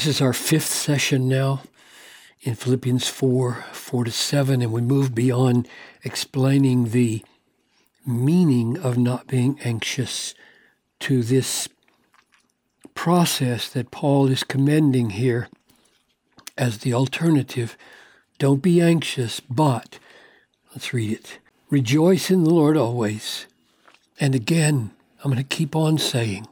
This 0.00 0.16
is 0.16 0.22
our 0.22 0.32
fifth 0.32 0.68
session 0.68 1.28
now 1.28 1.60
in 2.40 2.54
Philippians 2.54 3.06
4 3.06 3.66
4 3.70 4.04
to 4.04 4.10
7, 4.10 4.62
and 4.62 4.72
we 4.72 4.80
move 4.80 5.14
beyond 5.14 5.68
explaining 6.02 6.86
the 6.86 7.22
meaning 8.06 8.78
of 8.78 8.96
not 8.96 9.26
being 9.26 9.60
anxious 9.62 10.34
to 11.00 11.22
this 11.22 11.68
process 12.94 13.68
that 13.68 13.90
Paul 13.90 14.28
is 14.28 14.42
commending 14.42 15.10
here 15.10 15.50
as 16.56 16.78
the 16.78 16.94
alternative. 16.94 17.76
Don't 18.38 18.62
be 18.62 18.80
anxious, 18.80 19.38
but, 19.40 19.98
let's 20.72 20.94
read 20.94 21.12
it. 21.12 21.40
Rejoice 21.68 22.30
in 22.30 22.44
the 22.44 22.54
Lord 22.54 22.78
always. 22.78 23.44
And 24.18 24.34
again, 24.34 24.92
I'm 25.22 25.30
going 25.30 25.44
to 25.44 25.56
keep 25.56 25.76
on 25.76 25.98
saying, 25.98 26.48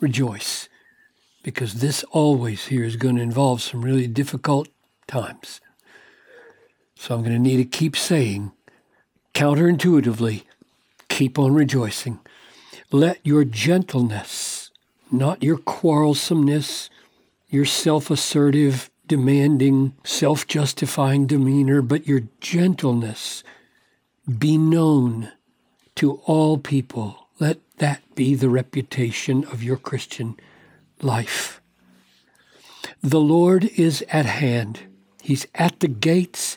rejoice, 0.00 0.70
because 1.42 1.74
this 1.74 2.04
always 2.10 2.66
here 2.66 2.84
is 2.84 2.96
going 2.96 3.16
to 3.16 3.22
involve 3.22 3.62
some 3.62 3.82
really 3.82 4.06
difficult 4.06 4.68
times. 5.06 5.60
So 6.94 7.14
I'm 7.14 7.22
going 7.22 7.34
to 7.34 7.38
need 7.38 7.56
to 7.56 7.64
keep 7.64 7.96
saying, 7.96 8.52
counterintuitively, 9.34 10.44
keep 11.08 11.38
on 11.38 11.52
rejoicing. 11.54 12.20
Let 12.90 13.18
your 13.26 13.44
gentleness, 13.44 14.70
not 15.10 15.42
your 15.42 15.58
quarrelsomeness, 15.58 16.90
your 17.48 17.64
self 17.64 18.10
assertive, 18.10 18.90
demanding, 19.08 19.94
self 20.04 20.46
justifying 20.46 21.26
demeanor, 21.26 21.82
but 21.82 22.06
your 22.06 22.22
gentleness 22.40 23.42
be 24.38 24.56
known 24.56 25.32
to 25.96 26.20
all 26.24 26.56
people. 26.56 27.26
Let 27.40 27.58
that 27.78 28.02
be 28.14 28.34
the 28.34 28.48
reputation 28.48 29.44
of 29.44 29.62
your 29.62 29.76
Christian 29.76 30.36
life. 31.00 31.60
The 33.02 33.20
Lord 33.20 33.64
is 33.76 34.04
at 34.10 34.26
hand. 34.26 34.80
He's 35.22 35.46
at 35.54 35.80
the 35.80 35.88
gates. 35.88 36.56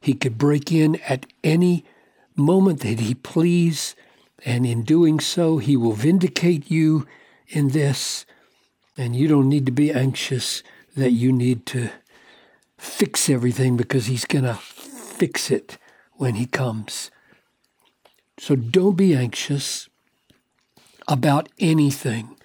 He 0.00 0.14
could 0.14 0.38
break 0.38 0.72
in 0.72 0.96
at 1.08 1.26
any 1.44 1.84
moment 2.36 2.80
that 2.80 3.00
He 3.00 3.14
please. 3.14 3.94
And 4.44 4.66
in 4.66 4.82
doing 4.82 5.20
so, 5.20 5.58
He 5.58 5.76
will 5.76 5.92
vindicate 5.92 6.70
you 6.70 7.06
in 7.48 7.68
this. 7.68 8.26
And 8.96 9.14
you 9.14 9.28
don't 9.28 9.48
need 9.48 9.66
to 9.66 9.72
be 9.72 9.92
anxious 9.92 10.62
that 10.96 11.12
you 11.12 11.32
need 11.32 11.66
to 11.66 11.90
fix 12.78 13.30
everything 13.30 13.76
because 13.76 14.06
He's 14.06 14.24
going 14.24 14.44
to 14.44 14.54
fix 14.54 15.50
it 15.50 15.78
when 16.14 16.34
He 16.34 16.46
comes. 16.46 17.10
So 18.38 18.56
don't 18.56 18.96
be 18.96 19.14
anxious 19.14 19.88
about 21.06 21.48
anything. 21.58 22.36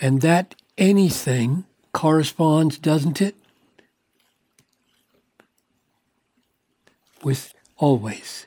And 0.00 0.20
that 0.22 0.54
anything 0.78 1.64
corresponds, 1.92 2.78
doesn't 2.78 3.20
it? 3.20 3.34
With 7.22 7.54
always. 7.78 8.46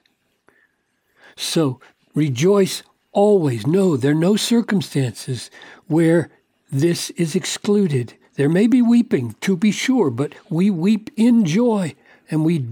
So 1.35 1.79
Rejoice 2.17 2.81
always. 3.11 3.67
No, 3.67 3.95
there 3.95 4.13
are 4.13 4.15
no 4.15 4.35
circumstances 4.35 5.51
where 5.85 6.31
this 6.71 7.11
is 7.11 7.35
excluded. 7.35 8.15
There 8.37 8.49
may 8.49 8.65
be 8.65 8.81
weeping, 8.81 9.35
to 9.41 9.55
be 9.55 9.69
sure, 9.69 10.09
but 10.09 10.33
we 10.49 10.71
weep 10.71 11.11
in 11.15 11.45
joy 11.45 11.93
and 12.31 12.43
we 12.43 12.65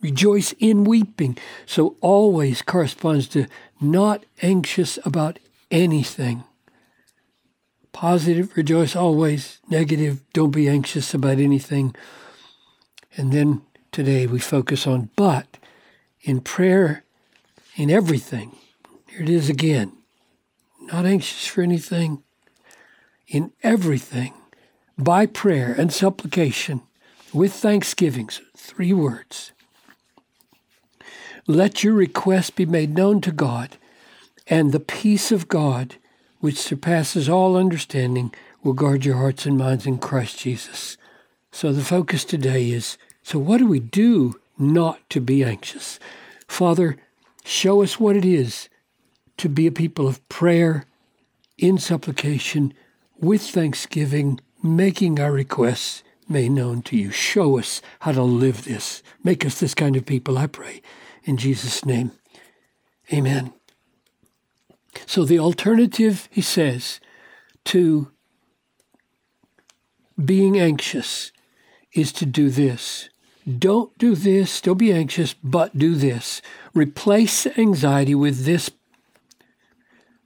rejoice 0.00 0.52
in 0.58 0.82
weeping. 0.82 1.38
So 1.64 1.94
always 2.00 2.60
corresponds 2.60 3.28
to 3.28 3.46
not 3.80 4.24
anxious 4.42 4.98
about 5.04 5.38
anything. 5.70 6.42
Positive, 7.92 8.56
rejoice 8.56 8.94
always. 8.94 9.58
Negative, 9.68 10.20
don't 10.32 10.50
be 10.50 10.68
anxious 10.68 11.14
about 11.14 11.38
anything. 11.38 11.94
And 13.16 13.32
then 13.32 13.62
today 13.92 14.26
we 14.26 14.38
focus 14.38 14.86
on 14.86 15.10
but 15.16 15.58
in 16.22 16.40
prayer, 16.40 17.04
in 17.76 17.90
everything, 17.90 18.56
here 19.08 19.22
it 19.22 19.28
is 19.28 19.48
again. 19.48 19.92
Not 20.80 21.06
anxious 21.06 21.46
for 21.46 21.62
anything, 21.62 22.22
in 23.26 23.52
everything, 23.62 24.34
by 24.96 25.26
prayer 25.26 25.74
and 25.76 25.92
supplication, 25.92 26.82
with 27.32 27.52
thanksgivings, 27.52 28.40
three 28.56 28.92
words. 28.92 29.52
Let 31.46 31.84
your 31.84 31.94
request 31.94 32.56
be 32.56 32.66
made 32.66 32.94
known 32.94 33.20
to 33.22 33.32
God, 33.32 33.76
and 34.46 34.72
the 34.72 34.80
peace 34.80 35.30
of 35.30 35.48
God, 35.48 35.96
which 36.40 36.58
surpasses 36.58 37.28
all 37.28 37.56
understanding, 37.56 38.32
will 38.62 38.72
guard 38.72 39.04
your 39.04 39.16
hearts 39.16 39.46
and 39.46 39.58
minds 39.58 39.86
in 39.86 39.98
Christ 39.98 40.38
Jesus. 40.38 40.96
So 41.50 41.72
the 41.72 41.84
focus 41.84 42.24
today 42.24 42.70
is 42.70 42.98
so, 43.28 43.38
what 43.38 43.58
do 43.58 43.66
we 43.66 43.80
do 43.80 44.40
not 44.56 45.00
to 45.10 45.20
be 45.20 45.44
anxious? 45.44 45.98
Father, 46.46 46.96
show 47.44 47.82
us 47.82 48.00
what 48.00 48.16
it 48.16 48.24
is 48.24 48.70
to 49.36 49.50
be 49.50 49.66
a 49.66 49.70
people 49.70 50.08
of 50.08 50.26
prayer, 50.30 50.86
in 51.58 51.76
supplication, 51.76 52.72
with 53.18 53.42
thanksgiving, 53.42 54.40
making 54.62 55.20
our 55.20 55.32
requests 55.32 56.02
made 56.26 56.52
known 56.52 56.80
to 56.82 56.96
you. 56.96 57.10
Show 57.10 57.58
us 57.58 57.82
how 58.00 58.12
to 58.12 58.22
live 58.22 58.64
this. 58.64 59.02
Make 59.22 59.44
us 59.44 59.60
this 59.60 59.74
kind 59.74 59.94
of 59.94 60.06
people, 60.06 60.38
I 60.38 60.46
pray. 60.46 60.80
In 61.24 61.36
Jesus' 61.36 61.84
name, 61.84 62.12
amen. 63.12 63.57
So 65.06 65.24
the 65.24 65.38
alternative, 65.38 66.28
he 66.30 66.40
says, 66.40 67.00
to 67.66 68.10
being 70.22 70.58
anxious 70.58 71.32
is 71.92 72.12
to 72.12 72.26
do 72.26 72.50
this. 72.50 73.08
Don't 73.58 73.96
do 73.98 74.14
this, 74.14 74.60
don't 74.60 74.78
be 74.78 74.92
anxious, 74.92 75.34
but 75.42 75.78
do 75.78 75.94
this. 75.94 76.42
Replace 76.74 77.46
anxiety 77.58 78.14
with 78.14 78.44
this 78.44 78.70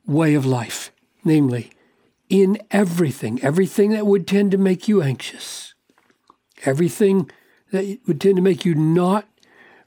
way 0.06 0.34
of 0.34 0.44
life, 0.44 0.91
namely, 1.25 1.71
in 2.28 2.59
everything, 2.71 3.41
everything 3.43 3.91
that 3.91 4.06
would 4.06 4.27
tend 4.27 4.50
to 4.50 4.59
make 4.59 4.89
you 4.89 5.03
anxious, 5.03 5.75
everything 6.65 7.31
that 7.71 7.99
would 8.06 8.21
tend 8.21 8.37
to 8.37 8.43
make 8.43 8.65
you 8.65 8.75
not 8.75 9.28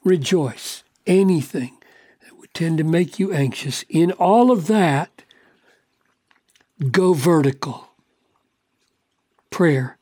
rejoice, 0.04 0.84
anything 1.06 1.78
tend 2.56 2.80
to 2.80 2.84
make 2.84 3.20
you 3.20 3.32
anxious, 3.32 3.86
in 3.90 4.12
all 4.14 4.50
of 4.50 4.68
that, 4.68 5.24
go 6.92 7.14
vertical. 7.14 7.90
Prayer. 9.52 9.98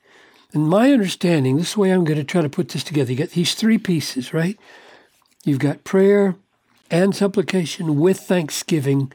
And 0.53 0.69
my 0.69 0.91
understanding, 0.91 1.57
this 1.57 1.75
way 1.75 1.91
I'm 1.91 2.05
going 2.05 2.17
to 2.17 2.23
try 2.23 2.41
to 2.41 2.49
put 2.49 2.69
this 2.69 2.83
together. 2.83 3.11
You 3.11 3.17
got 3.17 3.31
these 3.31 3.55
three 3.55 3.77
pieces, 3.77 4.33
right? 4.33 4.57
You've 5.43 5.59
got 5.59 5.83
prayer 5.83 6.35
and 6.89 7.15
supplication 7.15 7.99
with 7.99 8.19
thanksgiving 8.19 9.11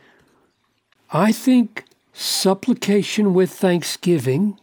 I 1.10 1.32
think 1.32 1.84
supplication 2.12 3.32
with 3.32 3.50
thanksgiving 3.50 4.58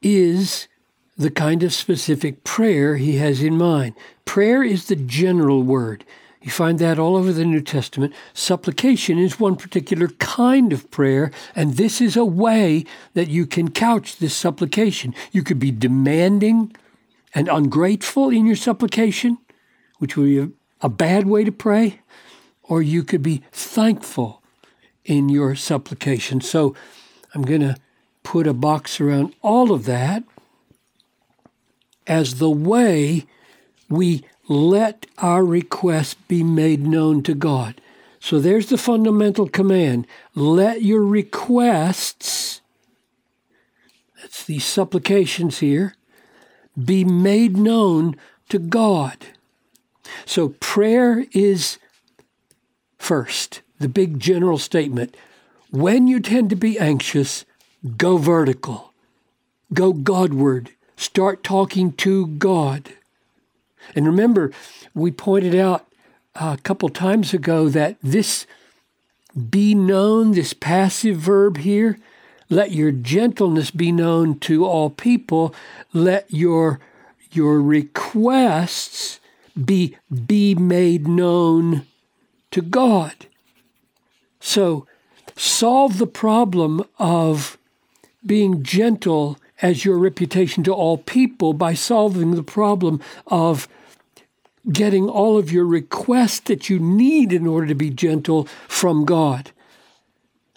is 0.00 0.68
the 1.16 1.30
kind 1.30 1.62
of 1.62 1.72
specific 1.72 2.44
prayer 2.44 2.96
he 2.96 3.16
has 3.16 3.42
in 3.42 3.56
mind. 3.56 3.94
Prayer 4.30 4.62
is 4.62 4.86
the 4.86 4.94
general 4.94 5.64
word. 5.64 6.04
You 6.40 6.52
find 6.52 6.78
that 6.78 7.00
all 7.00 7.16
over 7.16 7.32
the 7.32 7.44
New 7.44 7.60
Testament. 7.60 8.14
Supplication 8.32 9.18
is 9.18 9.40
one 9.40 9.56
particular 9.56 10.06
kind 10.06 10.72
of 10.72 10.88
prayer, 10.92 11.32
and 11.56 11.74
this 11.74 12.00
is 12.00 12.16
a 12.16 12.24
way 12.24 12.84
that 13.14 13.26
you 13.26 13.44
can 13.44 13.72
couch 13.72 14.18
this 14.18 14.32
supplication. 14.32 15.16
You 15.32 15.42
could 15.42 15.58
be 15.58 15.72
demanding 15.72 16.76
and 17.34 17.48
ungrateful 17.48 18.30
in 18.30 18.46
your 18.46 18.54
supplication, 18.54 19.38
which 19.98 20.16
would 20.16 20.26
be 20.26 20.38
a, 20.38 20.50
a 20.80 20.88
bad 20.88 21.26
way 21.26 21.42
to 21.42 21.50
pray 21.50 21.98
or 22.62 22.80
you 22.80 23.02
could 23.02 23.24
be 23.24 23.42
thankful 23.50 24.44
in 25.04 25.28
your 25.28 25.56
supplication. 25.56 26.40
So 26.40 26.76
I'm 27.34 27.42
going 27.42 27.62
to 27.62 27.74
put 28.22 28.46
a 28.46 28.54
box 28.54 29.00
around 29.00 29.34
all 29.42 29.72
of 29.72 29.86
that 29.86 30.22
as 32.06 32.36
the 32.36 32.48
way 32.48 33.26
we 33.90 34.24
let 34.48 35.04
our 35.18 35.44
requests 35.44 36.14
be 36.14 36.42
made 36.42 36.86
known 36.86 37.22
to 37.24 37.34
God. 37.34 37.80
So 38.18 38.38
there's 38.38 38.68
the 38.68 38.78
fundamental 38.78 39.48
command 39.48 40.06
let 40.34 40.82
your 40.82 41.04
requests, 41.04 42.62
that's 44.20 44.44
these 44.44 44.64
supplications 44.64 45.58
here, 45.58 45.94
be 46.82 47.04
made 47.04 47.56
known 47.56 48.16
to 48.48 48.58
God. 48.58 49.16
So 50.24 50.50
prayer 50.60 51.26
is 51.32 51.78
First, 53.00 53.62
the 53.78 53.88
big 53.88 54.20
general 54.20 54.58
statement 54.58 55.16
when 55.70 56.06
you 56.06 56.20
tend 56.20 56.50
to 56.50 56.56
be 56.56 56.78
anxious, 56.78 57.46
go 57.96 58.18
vertical, 58.18 58.92
go 59.72 59.94
Godward, 59.94 60.70
start 60.96 61.42
talking 61.42 61.92
to 61.94 62.26
God. 62.26 62.92
And 63.94 64.06
remember, 64.06 64.52
we 64.94 65.10
pointed 65.10 65.54
out 65.54 65.86
uh, 66.34 66.56
a 66.58 66.62
couple 66.62 66.88
times 66.88 67.34
ago 67.34 67.68
that 67.68 67.96
this 68.02 68.46
be 69.50 69.74
known, 69.74 70.32
this 70.32 70.52
passive 70.52 71.16
verb 71.16 71.58
here, 71.58 71.98
let 72.48 72.72
your 72.72 72.90
gentleness 72.90 73.70
be 73.70 73.92
known 73.92 74.38
to 74.40 74.66
all 74.66 74.90
people. 74.90 75.54
Let 75.92 76.32
your 76.32 76.80
your 77.32 77.62
requests 77.62 79.20
be 79.64 79.96
be 80.26 80.56
made 80.56 81.06
known 81.06 81.86
to 82.50 82.60
God. 82.60 83.14
So 84.40 84.86
solve 85.36 85.98
the 85.98 86.08
problem 86.08 86.82
of 86.98 87.56
being 88.26 88.64
gentle 88.64 89.38
as 89.62 89.84
your 89.84 89.98
reputation 89.98 90.64
to 90.64 90.72
all 90.72 90.98
people 90.98 91.52
by 91.52 91.74
solving 91.74 92.34
the 92.34 92.42
problem 92.42 93.00
of 93.28 93.68
getting 94.72 95.08
all 95.08 95.38
of 95.38 95.50
your 95.50 95.66
requests 95.66 96.40
that 96.40 96.68
you 96.68 96.78
need 96.78 97.32
in 97.32 97.46
order 97.46 97.66
to 97.66 97.74
be 97.74 97.90
gentle 97.90 98.44
from 98.68 99.04
God. 99.04 99.52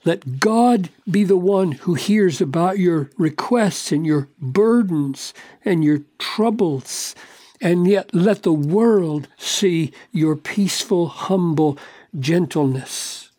Let 0.05 0.39
God 0.39 0.89
be 1.09 1.23
the 1.23 1.37
one 1.37 1.73
who 1.73 1.93
hears 1.93 2.41
about 2.41 2.77
your 2.77 3.09
requests 3.17 3.91
and 3.91 4.05
your 4.05 4.27
burdens 4.39 5.33
and 5.63 5.83
your 5.83 6.01
troubles. 6.19 7.15
And 7.61 7.87
yet 7.87 8.13
let 8.13 8.43
the 8.43 8.51
world 8.51 9.29
see 9.37 9.93
your 10.11 10.35
peaceful, 10.35 11.07
humble 11.07 11.77
gentleness. 12.19 13.31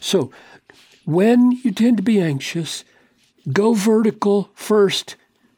So, 0.00 0.30
when 1.04 1.52
you 1.52 1.72
tend 1.72 1.96
to 1.96 2.02
be 2.02 2.20
anxious, 2.20 2.84
go 3.50 3.72
vertical 3.72 4.50
first 4.54 5.16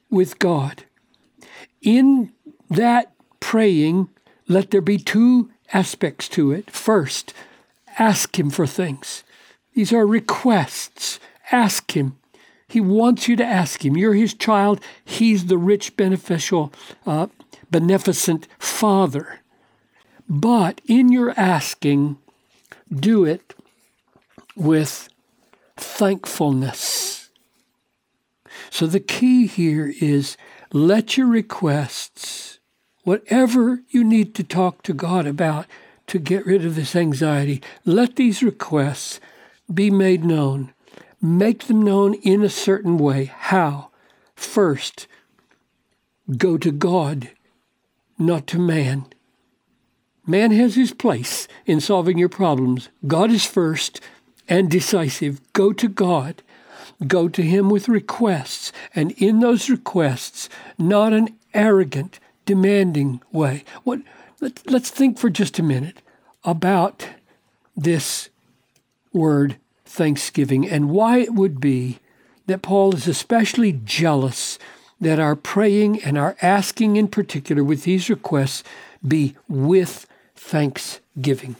with 0.08 0.38
God. 0.38 0.84
In 1.82 2.32
that 2.70 3.12
praying, 3.40 4.08
let 4.48 4.70
there 4.70 4.80
be 4.80 4.98
two 4.98 5.50
aspects 5.72 6.28
to 6.30 6.52
it. 6.52 6.70
First, 6.70 7.32
ask 7.98 8.38
Him 8.38 8.50
for 8.50 8.66
things. 8.66 9.24
These 9.74 9.92
are 9.92 10.06
requests. 10.06 11.18
Ask 11.50 11.96
Him. 11.96 12.16
He 12.68 12.80
wants 12.80 13.28
you 13.28 13.36
to 13.36 13.44
ask 13.44 13.84
Him. 13.84 13.96
You're 13.96 14.14
His 14.14 14.34
child. 14.34 14.80
He's 15.04 15.46
the 15.46 15.58
rich, 15.58 15.96
beneficial, 15.96 16.72
uh, 17.06 17.28
beneficent 17.70 18.48
Father. 18.58 19.40
But 20.28 20.80
in 20.86 21.12
your 21.12 21.34
asking, 21.38 22.18
do 22.94 23.24
it 23.24 23.54
with 24.56 25.08
thankfulness. 25.76 27.30
So 28.70 28.86
the 28.86 29.00
key 29.00 29.46
here 29.46 29.92
is 30.00 30.36
let 30.72 31.16
your 31.16 31.26
requests, 31.26 32.53
whatever 33.04 33.80
you 33.88 34.02
need 34.02 34.34
to 34.34 34.42
talk 34.42 34.82
to 34.82 34.92
God 34.92 35.26
about 35.26 35.66
to 36.08 36.18
get 36.18 36.44
rid 36.44 36.64
of 36.64 36.74
this 36.74 36.94
anxiety, 36.96 37.62
let 37.84 38.16
these 38.16 38.42
requests 38.42 39.20
be 39.72 39.90
made 39.90 40.24
known. 40.24 40.72
Make 41.22 41.64
them 41.64 41.80
known 41.80 42.14
in 42.14 42.42
a 42.42 42.50
certain 42.50 42.98
way. 42.98 43.26
How? 43.26 43.90
First, 44.34 45.06
go 46.36 46.58
to 46.58 46.70
God, 46.70 47.30
not 48.18 48.46
to 48.48 48.58
man. 48.58 49.06
Man 50.26 50.50
has 50.52 50.74
his 50.74 50.92
place 50.92 51.48
in 51.64 51.80
solving 51.80 52.18
your 52.18 52.28
problems. 52.28 52.88
God 53.06 53.30
is 53.30 53.46
first 53.46 54.00
and 54.48 54.70
decisive. 54.70 55.40
Go 55.52 55.72
to 55.72 55.88
God. 55.88 56.42
Go 57.06 57.28
to 57.28 57.42
Him 57.42 57.70
with 57.70 57.88
requests, 57.88 58.72
and 58.94 59.12
in 59.12 59.40
those 59.40 59.68
requests, 59.68 60.48
not 60.78 61.12
an 61.12 61.36
arrogant, 61.52 62.20
demanding 62.44 63.20
way. 63.32 63.64
What? 63.82 64.00
Let, 64.40 64.70
let's 64.70 64.90
think 64.90 65.18
for 65.18 65.30
just 65.30 65.58
a 65.58 65.62
minute 65.62 66.02
about 66.44 67.08
this 67.76 68.28
word 69.12 69.56
thanksgiving 69.84 70.68
and 70.68 70.90
why 70.90 71.18
it 71.18 71.34
would 71.34 71.60
be 71.60 71.98
that 72.46 72.62
Paul 72.62 72.94
is 72.94 73.08
especially 73.08 73.72
jealous 73.84 74.58
that 75.00 75.18
our 75.18 75.36
praying 75.36 76.02
and 76.02 76.18
our 76.18 76.36
asking 76.42 76.96
in 76.96 77.08
particular 77.08 77.64
with 77.64 77.84
these 77.84 78.10
requests 78.10 78.62
be 79.06 79.34
with 79.48 80.06
thanksgiving. 80.34 81.56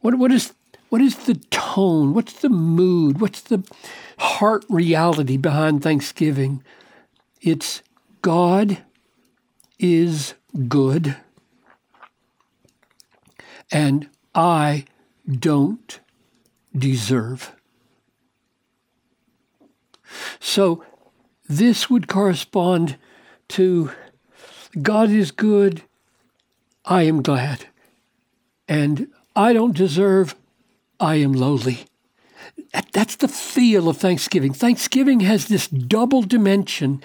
What, 0.00 0.16
what, 0.16 0.32
is, 0.32 0.52
what 0.88 1.00
is 1.00 1.16
the 1.16 1.34
tone? 1.50 2.14
What's 2.14 2.34
the 2.34 2.48
mood? 2.48 3.20
What's 3.20 3.40
the 3.40 3.62
heart 4.18 4.64
reality 4.68 5.36
behind 5.36 5.82
thanksgiving? 5.82 6.62
It's 7.40 7.82
God 8.22 8.78
is 9.78 10.34
good 10.66 11.16
and 13.70 14.08
I 14.34 14.84
don't 15.28 16.00
deserve. 16.76 17.54
So 20.40 20.84
this 21.48 21.90
would 21.90 22.08
correspond 22.08 22.96
to 23.48 23.90
God 24.80 25.10
is 25.10 25.30
good, 25.30 25.82
I 26.84 27.02
am 27.02 27.22
glad. 27.22 27.66
And 28.68 29.08
I 29.34 29.52
don't 29.52 29.76
deserve, 29.76 30.34
I 31.00 31.16
am 31.16 31.32
lowly. 31.32 31.86
That's 32.92 33.16
the 33.16 33.28
feel 33.28 33.88
of 33.88 33.96
Thanksgiving. 33.96 34.52
Thanksgiving 34.52 35.20
has 35.20 35.48
this 35.48 35.68
double 35.68 36.22
dimension. 36.22 37.02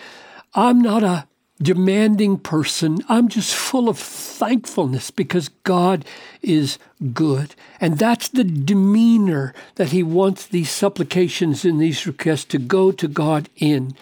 I'm 0.54 0.82
not 0.82 1.04
a 1.04 1.28
demanding 1.64 2.38
person. 2.38 3.00
I'm 3.10 3.30
just 3.30 3.56
full 3.56 3.90
of 3.90 3.98
thankfulness 3.98 5.10
because 5.12 5.50
God 5.64 6.06
is 6.42 6.78
good. 7.14 7.56
And 7.80 7.98
that's 7.98 8.28
the 8.28 8.44
demeanor 8.44 9.54
that 9.76 9.90
He 9.90 10.04
wants 10.04 10.46
these 10.46 10.70
supplications 10.70 11.66
and 11.66 11.80
these 11.80 12.06
requests 12.06 12.46
to 12.46 12.60
go 12.60 12.92
to 12.92 13.08
God 13.08 13.50
in. 13.56 13.96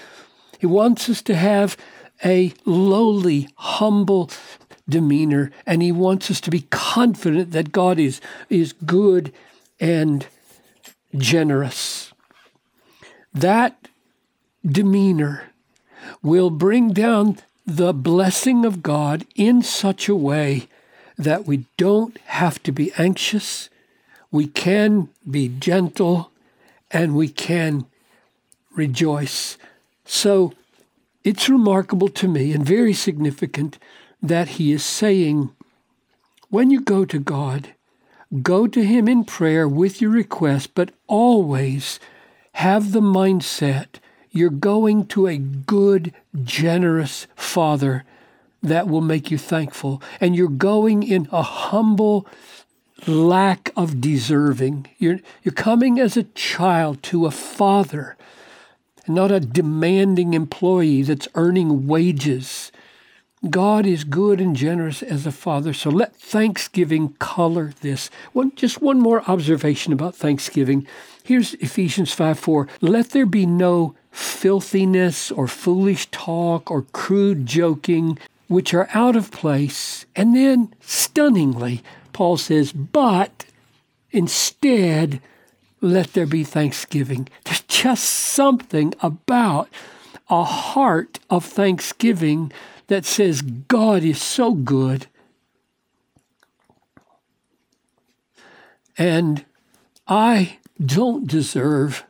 He 0.60 0.66
wants 0.66 1.10
us 1.10 1.22
to 1.24 1.36
have 1.36 1.78
a 2.26 2.54
lowly, 2.66 3.50
humble 3.56 4.30
demeanor, 4.90 5.52
and 5.66 5.82
He 5.82 5.92
wants 5.92 6.30
us 6.30 6.42
to 6.42 6.52
be 6.52 6.68
confident 6.70 7.52
that 7.52 7.72
God 7.72 8.00
is, 8.00 8.20
is 8.50 8.74
good 8.74 9.34
and 9.80 10.26
generous. 11.16 12.14
That 13.34 13.88
demeanor 14.66 15.52
will 16.22 16.50
bring 16.50 16.94
down 16.94 17.38
the 17.66 17.94
blessing 17.94 18.66
of 18.66 18.82
God 18.84 19.26
in 19.36 19.62
such 19.62 20.10
a 20.10 20.16
way 20.16 20.68
that 21.18 21.46
we 21.46 21.66
don't 21.78 22.18
have 22.26 22.62
to 22.64 22.72
be 22.72 22.92
anxious, 22.98 23.70
we 24.32 24.48
can 24.48 25.10
be 25.30 25.48
gentle, 25.48 26.32
and 26.90 27.16
we 27.16 27.28
can 27.28 27.86
rejoice. 28.76 29.58
So 30.06 30.54
it's 31.24 31.50
remarkable 31.50 32.10
to 32.10 32.28
me 32.28 32.52
and 32.52 32.66
very 32.66 32.94
significant 32.94 33.78
that 34.22 34.50
he 34.50 34.72
is 34.72 34.84
saying, 34.84 35.52
when 36.50 36.72
you 36.72 36.82
go 36.82 37.06
to 37.06 37.20
God, 37.20 37.74
go 38.42 38.68
to 38.68 38.84
him 38.84 39.08
in 39.08 39.24
prayer 39.24 39.68
with 39.68 40.02
your 40.02 40.12
request, 40.12 40.72
but 40.74 40.92
always 41.08 42.00
have 42.54 42.92
the 42.92 43.02
mindset 43.02 44.00
you're 44.32 44.50
going 44.50 45.06
to 45.08 45.28
a 45.28 45.38
good, 45.38 46.14
generous 46.44 47.28
Father 47.36 48.06
that 48.64 48.88
will 48.88 49.02
make 49.02 49.32
you 49.32 49.38
thankful. 49.38 50.02
And 50.20 50.36
you're 50.36 50.48
going 50.48 51.04
in 51.04 51.28
a 51.32 51.42
humble 51.42 52.28
lack 53.08 53.72
of 53.76 54.00
deserving. 54.00 54.88
You're, 54.98 55.20
you're 55.44 55.54
coming 55.54 56.00
as 56.00 56.16
a 56.16 56.24
child 56.24 57.02
to 57.04 57.26
a 57.26 57.32
father, 57.32 58.16
not 59.08 59.32
a 59.32 59.40
demanding 59.40 60.34
employee 60.34 61.02
that's 61.02 61.28
earning 61.36 61.88
wages. 61.88 62.72
God 63.50 63.88
is 63.88 64.04
good 64.04 64.40
and 64.40 64.56
generous 64.56 65.02
as 65.02 65.26
a 65.26 65.32
father. 65.32 65.74
So 65.74 65.90
let 65.90 66.16
thanksgiving 66.16 67.14
color 67.14 67.74
this. 67.82 68.12
One, 68.34 68.54
just 68.56 68.82
one 68.82 69.00
more 69.00 69.28
observation 69.30 69.94
about 69.94 70.16
thanksgiving. 70.16 70.86
Here's 71.24 71.56
Ephesians 71.56 72.14
5 72.14 72.38
4. 72.38 72.68
Let 72.82 73.10
there 73.10 73.26
be 73.26 73.48
no 73.48 73.96
filthiness 74.12 75.32
or 75.32 75.48
foolish 75.48 76.08
talk 76.12 76.70
or 76.70 76.84
crude 76.94 77.46
joking, 77.46 78.18
which 78.48 78.74
are 78.74 78.90
out 78.94 79.16
of 79.16 79.32
place. 79.32 80.06
And 80.16 80.36
then, 80.36 80.74
stunningly, 80.82 81.82
Paul 82.14 82.38
says, 82.38 82.72
but 82.72 83.46
instead, 84.12 85.22
let 85.80 86.14
there 86.14 86.26
be 86.26 86.44
thanksgiving. 86.44 87.28
There's 87.46 87.62
just 87.62 88.04
something 88.04 88.94
about 89.02 89.70
a 90.30 90.44
heart 90.44 91.20
of 91.30 91.44
thanksgiving 91.46 92.52
that 92.88 93.06
says, 93.06 93.42
God 93.42 94.04
is 94.04 94.22
so 94.22 94.54
good. 94.54 95.08
And 98.98 99.46
I 100.08 100.58
don't 100.84 101.26
deserve 101.28 102.04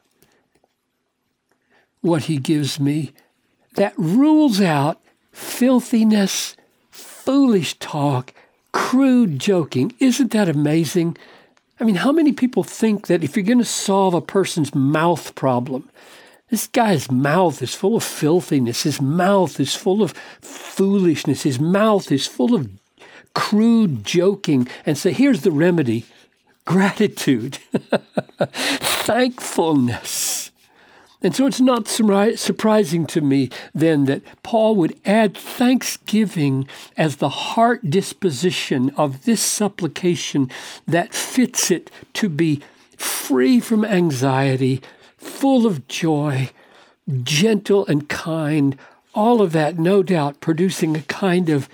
what 2.02 2.24
he 2.24 2.38
gives 2.38 2.80
me 2.80 3.14
that 3.76 3.94
rules 3.98 4.60
out 4.60 5.00
filthiness, 5.32 6.56
foolish 6.90 7.80
talk, 7.80 8.34
crude 8.74 9.40
joking. 9.40 9.94
Isn't 10.00 10.32
that 10.32 10.50
amazing? 10.50 11.18
I 11.80 11.84
mean, 11.84 11.96
how 11.96 12.12
many 12.12 12.34
people 12.34 12.64
think 12.64 13.08
that 13.08 13.24
if 13.24 13.36
you're 13.36 13.46
going 13.46 13.58
to 13.60 13.66
solve 13.66 14.14
a 14.14 14.22
person's 14.22 14.76
mouth 14.76 15.34
problem, 15.36 15.90
This 16.52 16.68
guy's 16.68 17.10
mouth 17.10 17.62
is 17.62 17.74
full 17.74 17.96
of 17.96 18.04
filthiness. 18.04 18.84
His 18.84 19.00
mouth 19.00 19.58
is 19.58 19.74
full 19.74 20.04
of 20.04 20.12
foolishness. 20.42 21.44
His 21.44 21.62
mouth 21.62 22.12
is 22.12 22.28
full 22.28 22.54
of 22.54 22.70
crude 23.34 24.04
joking. 24.04 24.68
And 24.86 24.98
so 24.98 25.12
here's 25.12 25.44
the 25.44 25.52
remedy 25.52 26.04
gratitude, 26.66 27.58
thankfulness. 29.08 30.31
And 31.24 31.36
so 31.36 31.46
it's 31.46 31.62
not 31.62 31.88
surprising 31.88 33.06
to 33.08 33.22
me 33.22 33.50
then 33.76 34.06
that 34.06 34.24
Paul 34.42 34.76
would 34.78 35.00
add 35.06 35.38
thanksgiving 35.38 36.68
as 36.98 37.18
the 37.18 37.30
heart 37.30 37.90
disposition 37.90 38.90
of 38.98 39.26
this 39.26 39.42
supplication 39.42 40.50
that 40.88 41.14
fits 41.14 41.70
it 41.70 41.92
to 42.14 42.28
be 42.28 42.62
free 42.98 43.60
from 43.60 43.86
anxiety, 43.86 44.82
full 45.18 45.68
of 45.68 45.88
joy, 45.88 46.50
gentle 47.24 47.86
and 47.86 48.10
kind, 48.10 48.78
all 49.14 49.42
of 49.42 49.52
that, 49.52 49.78
no 49.78 50.02
doubt, 50.02 50.40
producing 50.40 50.96
a 50.96 51.02
kind 51.02 51.50
of 51.50 51.70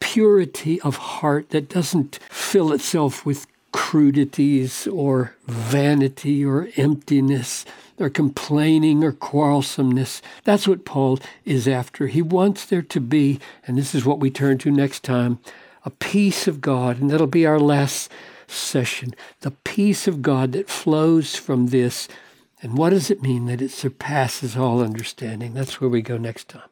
purity 0.00 0.80
of 0.80 0.96
heart 0.96 1.50
that 1.50 1.68
doesn't 1.68 2.18
fill 2.30 2.72
itself 2.72 3.24
with 3.24 3.46
crudities 3.72 4.86
or 4.86 5.34
vanity 5.46 6.44
or 6.44 6.68
emptiness 6.76 7.64
or 7.98 8.10
complaining 8.10 9.02
or 9.02 9.12
quarrelsomeness. 9.12 10.20
That's 10.44 10.68
what 10.68 10.84
Paul 10.84 11.18
is 11.44 11.66
after. 11.66 12.06
He 12.06 12.22
wants 12.22 12.64
there 12.66 12.82
to 12.82 13.00
be, 13.00 13.40
and 13.66 13.76
this 13.76 13.94
is 13.94 14.04
what 14.04 14.20
we 14.20 14.30
turn 14.30 14.58
to 14.58 14.70
next 14.70 15.02
time, 15.02 15.38
a 15.84 15.90
peace 15.90 16.46
of 16.46 16.60
God, 16.60 17.00
and 17.00 17.10
that'll 17.10 17.26
be 17.26 17.46
our 17.46 17.60
last 17.60 18.10
session. 18.46 19.14
The 19.40 19.50
peace 19.50 20.06
of 20.06 20.22
God 20.22 20.52
that 20.52 20.68
flows 20.68 21.34
from 21.34 21.68
this. 21.68 22.08
And 22.60 22.76
what 22.78 22.90
does 22.90 23.10
it 23.10 23.22
mean 23.22 23.46
that 23.46 23.62
it 23.62 23.70
surpasses 23.70 24.56
all 24.56 24.82
understanding? 24.82 25.54
That's 25.54 25.80
where 25.80 25.90
we 25.90 26.02
go 26.02 26.16
next 26.16 26.48
time. 26.48 26.71